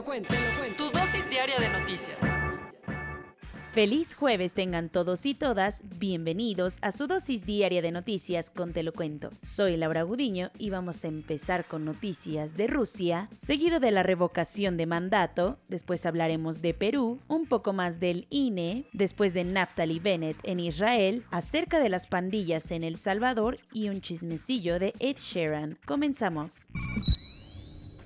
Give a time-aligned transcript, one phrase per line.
[0.00, 0.84] Lo cuento, te lo cuento.
[0.84, 2.16] Tu dosis diaria de noticias.
[3.72, 8.82] Feliz jueves tengan todos y todas, bienvenidos a su dosis diaria de noticias con Te
[8.82, 9.30] lo cuento.
[9.42, 14.78] Soy Laura Gudiño y vamos a empezar con noticias de Rusia, seguido de la revocación
[14.78, 20.38] de mandato, después hablaremos de Perú, un poco más del INE, después de Naftali Bennett
[20.44, 25.78] en Israel, acerca de las pandillas en El Salvador y un chismecillo de Ed Sheeran.
[25.84, 26.68] Comenzamos.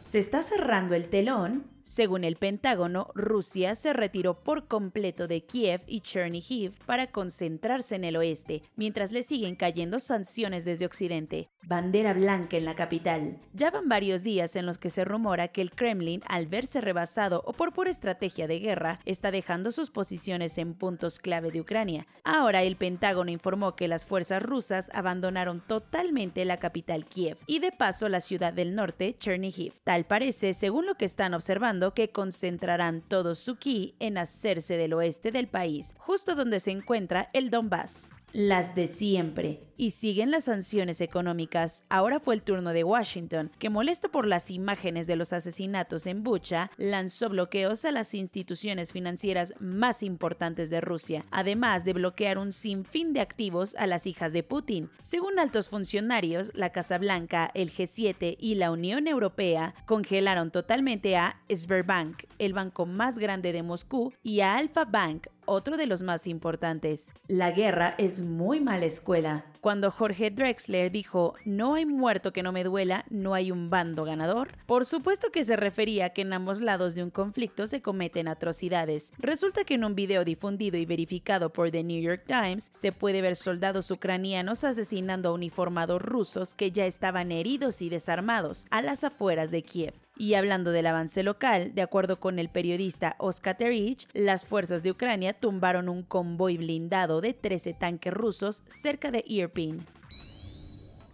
[0.00, 5.82] Se está cerrando el telón según el Pentágono, Rusia se retiró por completo de Kiev
[5.86, 11.48] y Chernihiv para concentrarse en el oeste, mientras le siguen cayendo sanciones desde Occidente.
[11.62, 13.38] Bandera blanca en la capital.
[13.52, 17.42] Ya van varios días en los que se rumora que el Kremlin, al verse rebasado
[17.46, 22.06] o por pura estrategia de guerra, está dejando sus posiciones en puntos clave de Ucrania.
[22.24, 27.72] Ahora el Pentágono informó que las fuerzas rusas abandonaron totalmente la capital Kiev y de
[27.72, 29.74] paso la ciudad del norte, Chernihiv.
[29.84, 34.92] Tal parece, según lo que están observando, que concentrarán todo su ki en hacerse del
[34.92, 39.60] oeste del país, justo donde se encuentra el Donbass las de siempre.
[39.76, 41.84] Y siguen las sanciones económicas.
[41.88, 46.22] Ahora fue el turno de Washington, que molesto por las imágenes de los asesinatos en
[46.22, 52.52] Bucha, lanzó bloqueos a las instituciones financieras más importantes de Rusia, además de bloquear un
[52.52, 54.90] sinfín de activos a las hijas de Putin.
[55.00, 61.40] Según altos funcionarios, la Casa Blanca, el G7 y la Unión Europea congelaron totalmente a
[61.48, 66.28] Sberbank, el banco más grande de Moscú, y a Alfa Bank, otro de los más
[66.28, 67.12] importantes.
[67.26, 69.46] La guerra es muy mala escuela.
[69.60, 74.04] Cuando Jorge Drexler dijo, no hay muerto que no me duela, no hay un bando
[74.04, 77.82] ganador, por supuesto que se refería a que en ambos lados de un conflicto se
[77.82, 79.12] cometen atrocidades.
[79.18, 83.20] Resulta que en un video difundido y verificado por The New York Times se puede
[83.20, 89.04] ver soldados ucranianos asesinando a uniformados rusos que ya estaban heridos y desarmados a las
[89.04, 89.94] afueras de Kiev.
[90.20, 94.90] Y hablando del avance local, de acuerdo con el periodista Oskar Terich, las fuerzas de
[94.90, 99.86] Ucrania tumbaron un convoy blindado de 13 tanques rusos cerca de Irpin.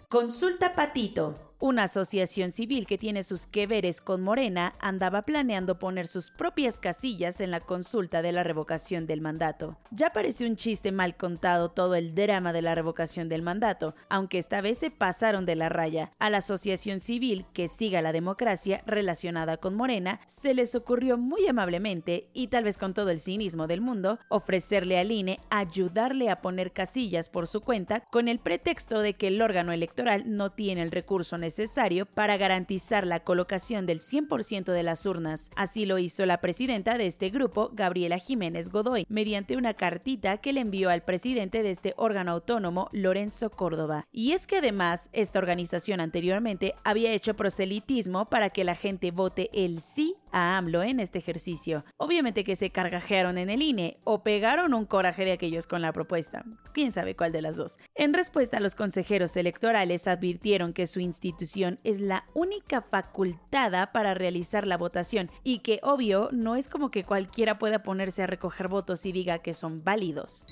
[0.08, 1.45] Consulta Patito.
[1.58, 6.78] Una asociación civil que tiene sus que veres con Morena andaba planeando poner sus propias
[6.78, 9.78] casillas en la consulta de la revocación del mandato.
[9.90, 14.36] Ya parece un chiste mal contado todo el drama de la revocación del mandato, aunque
[14.36, 16.10] esta vez se pasaron de la raya.
[16.18, 21.46] A la asociación civil que siga la democracia relacionada con Morena, se les ocurrió muy
[21.46, 26.42] amablemente, y tal vez con todo el cinismo del mundo, ofrecerle al INE ayudarle a
[26.42, 30.82] poner casillas por su cuenta con el pretexto de que el órgano electoral no tiene
[30.82, 35.52] el recurso necesario necesario para garantizar la colocación del 100% de las urnas.
[35.54, 40.52] Así lo hizo la presidenta de este grupo, Gabriela Jiménez Godoy, mediante una cartita que
[40.52, 44.08] le envió al presidente de este órgano autónomo, Lorenzo Córdoba.
[44.10, 49.48] Y es que además, esta organización anteriormente había hecho proselitismo para que la gente vote
[49.52, 51.84] el sí a AMLO en este ejercicio.
[51.96, 55.92] Obviamente que se cargajearon en el INE o pegaron un coraje de aquellos con la
[55.92, 56.44] propuesta.
[56.72, 57.78] Quién sabe cuál de las dos.
[57.94, 61.00] En respuesta, los consejeros electorales advirtieron que su
[61.36, 66.90] institución es la única facultada para realizar la votación y que obvio no es como
[66.90, 70.46] que cualquiera pueda ponerse a recoger votos y diga que son válidos.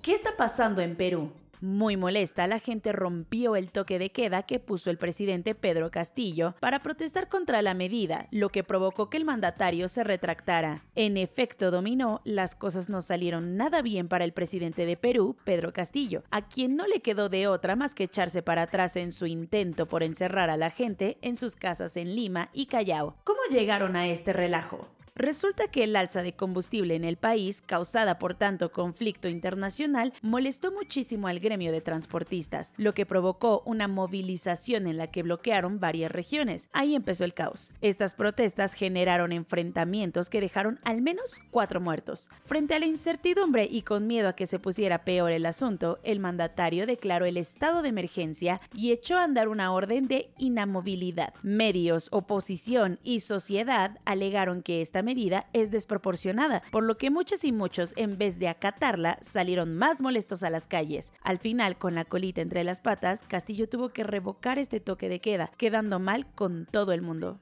[0.00, 1.32] ¿Qué está pasando en Perú?
[1.60, 6.54] Muy molesta, la gente rompió el toque de queda que puso el presidente Pedro Castillo
[6.58, 10.84] para protestar contra la medida, lo que provocó que el mandatario se retractara.
[10.94, 15.74] En efecto dominó, las cosas no salieron nada bien para el presidente de Perú, Pedro
[15.74, 19.26] Castillo, a quien no le quedó de otra más que echarse para atrás en su
[19.26, 23.16] intento por encerrar a la gente en sus casas en Lima y Callao.
[23.24, 24.88] ¿Cómo llegaron a este relajo?
[25.14, 30.72] Resulta que el alza de combustible en el país, causada por tanto conflicto internacional, molestó
[30.72, 36.10] muchísimo al gremio de transportistas, lo que provocó una movilización en la que bloquearon varias
[36.10, 36.68] regiones.
[36.72, 37.72] Ahí empezó el caos.
[37.80, 42.30] Estas protestas generaron enfrentamientos que dejaron al menos cuatro muertos.
[42.44, 46.20] Frente a la incertidumbre y con miedo a que se pusiera peor el asunto, el
[46.20, 51.34] mandatario declaró el estado de emergencia y echó a andar una orden de inamovilidad.
[51.42, 57.50] Medios, oposición y sociedad alegaron que esta medida es desproporcionada, por lo que muchos y
[57.50, 61.12] muchos, en vez de acatarla, salieron más molestos a las calles.
[61.22, 65.20] Al final, con la colita entre las patas, Castillo tuvo que revocar este toque de
[65.20, 67.40] queda, quedando mal con todo el mundo.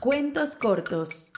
[0.00, 1.32] Cuentos cortos.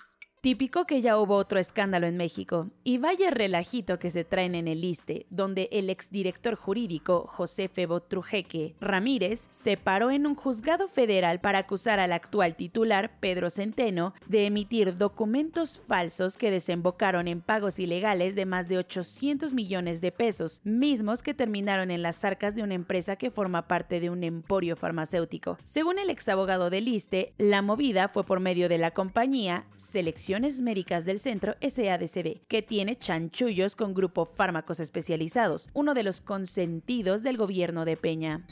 [0.45, 2.69] Típico que ya hubo otro escándalo en México.
[2.83, 8.01] Y vaya relajito que se traen en el liste, donde el exdirector jurídico José Febo
[8.01, 14.13] Trujeque Ramírez se paró en un juzgado federal para acusar al actual titular, Pedro Centeno,
[14.27, 20.13] de emitir documentos falsos que desembocaron en pagos ilegales de más de 800 millones de
[20.13, 24.23] pesos, mismos que terminaron en las arcas de una empresa que forma parte de un
[24.23, 25.57] emporio farmacéutico.
[25.65, 31.05] Según el exabogado del liste, la movida fue por medio de la compañía Selección Médicas
[31.05, 37.37] del Centro SADCB, que tiene chanchullos con Grupo Fármacos Especializados, uno de los consentidos del
[37.37, 38.45] gobierno de Peña.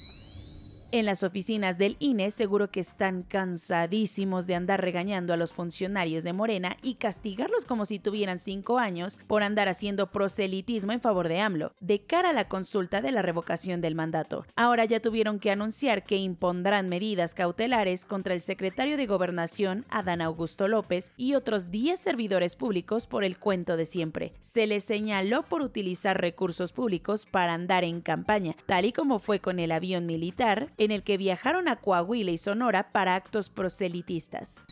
[0.95, 6.23] En las oficinas del INE seguro que están cansadísimos de andar regañando a los funcionarios
[6.23, 11.29] de Morena y castigarlos como si tuvieran cinco años por andar haciendo proselitismo en favor
[11.29, 14.45] de AMLO, de cara a la consulta de la revocación del mandato.
[14.55, 20.21] Ahora ya tuvieron que anunciar que impondrán medidas cautelares contra el secretario de Gobernación, Adán
[20.21, 24.35] Augusto López, y otros 10 servidores públicos por el cuento de siempre.
[24.41, 29.41] Se les señaló por utilizar recursos públicos para andar en campaña, tal y como fue
[29.41, 34.63] con el avión militar, en el que viajaron a Coahuila y Sonora para actos proselitistas.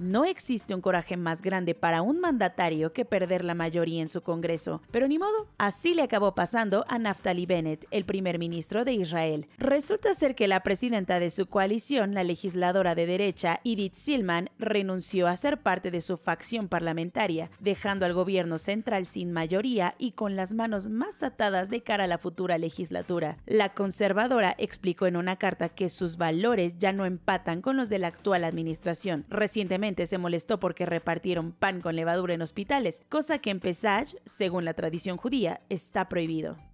[0.00, 4.22] No existe un coraje más grande para un mandatario que perder la mayoría en su
[4.22, 8.94] Congreso, pero ni modo, así le acabó pasando a Naftali Bennett, el primer ministro de
[8.94, 9.46] Israel.
[9.58, 15.28] Resulta ser que la presidenta de su coalición, la legisladora de derecha, Edith Silman, renunció
[15.28, 20.34] a ser parte de su facción parlamentaria, dejando al gobierno central sin mayoría y con
[20.34, 23.36] las manos más atadas de cara a la futura legislatura.
[23.44, 27.98] La conservadora explicó en una carta que sus valores ya no empatan con los de
[27.98, 29.26] la actual administración.
[29.28, 34.64] Recientemente se molestó porque repartieron pan con levadura en hospitales, cosa que en Pesach, según
[34.64, 36.69] la tradición judía, está prohibido.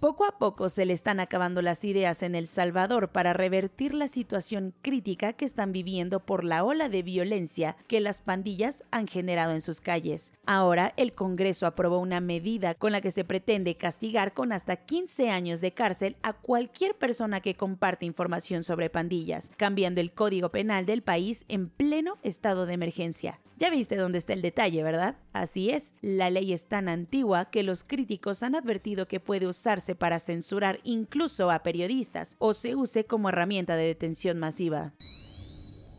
[0.00, 4.08] Poco a poco se le están acabando las ideas en El Salvador para revertir la
[4.08, 9.52] situación crítica que están viviendo por la ola de violencia que las pandillas han generado
[9.52, 10.32] en sus calles.
[10.46, 15.28] Ahora el Congreso aprobó una medida con la que se pretende castigar con hasta 15
[15.28, 20.86] años de cárcel a cualquier persona que comparte información sobre pandillas, cambiando el código penal
[20.86, 23.38] del país en pleno estado de emergencia.
[23.60, 25.16] Ya viste dónde está el detalle, ¿verdad?
[25.34, 29.89] Así es, la ley es tan antigua que los críticos han advertido que puede usarse
[29.94, 34.92] para censurar incluso a periodistas o se use como herramienta de detención masiva.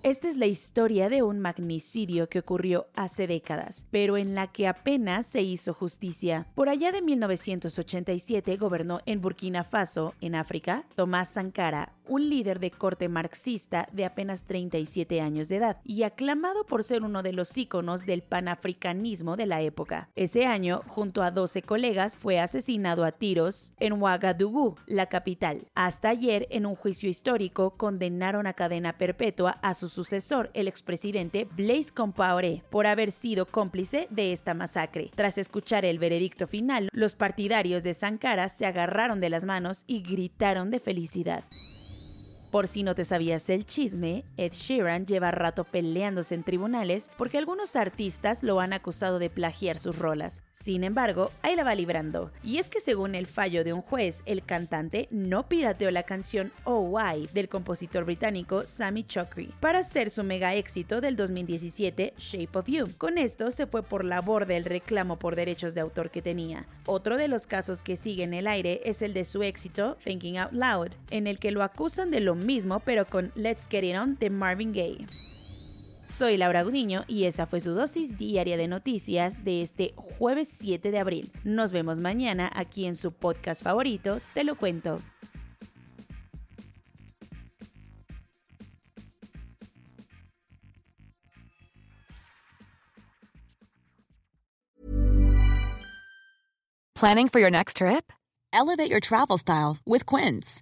[0.04, 4.68] Esta es la historia de un magnicidio que ocurrió hace décadas, pero en la que
[4.68, 6.48] apenas se hizo justicia.
[6.56, 12.71] Por allá de 1987 gobernó en Burkina Faso, en África, Tomás Sankara, un líder de
[12.71, 17.57] corte marxista de apenas 37 años de edad y aclamado por ser uno de los
[17.57, 20.09] íconos del panafricanismo de la época.
[20.15, 25.68] Ese año, junto a 12 colegas, fue asesinado a tiros en Ouagadougou, la capital.
[25.75, 31.47] Hasta ayer, en un juicio histórico, condenaron a cadena perpetua a su sucesor, el expresidente
[31.56, 35.12] Blaise Compaoré, por haber sido cómplice de esta masacre.
[35.15, 40.01] Tras escuchar el veredicto final, los partidarios de Sankara se agarraron de las manos y
[40.01, 41.44] gritaron de felicidad.
[42.51, 47.38] Por si no te sabías el chisme, Ed Sheeran lleva rato peleándose en tribunales porque
[47.38, 50.44] algunos artistas lo han acusado de plagiar sus rolas.
[50.51, 52.30] Sin embargo, ahí la va librando.
[52.44, 56.51] Y es que según el fallo de un juez, el cantante no pirateó la canción
[56.65, 62.59] Oh Why del compositor británico Sammy Chokri para hacer su mega éxito del 2017 Shape
[62.59, 62.90] of You.
[62.97, 66.68] Con esto se fue por la borda el reclamo por derechos de autor que tenía.
[66.85, 70.37] Otro de los casos que sigue en el aire es el de su éxito Thinking
[70.37, 73.95] Out Loud, en el que lo acusan de lo mismo, pero con Let's Get It
[73.95, 75.06] On de Marvin Gaye.
[76.04, 80.92] Soy Laura Gudiño y esa fue su dosis diaria de noticias de este jueves 7
[80.92, 81.31] de abril.
[81.44, 85.00] Nos vemos mañana aquí en su podcast favorito, Te lo cuento.
[96.95, 98.14] Planning for your next trip?
[98.54, 100.62] Elevate your travel style with Quince.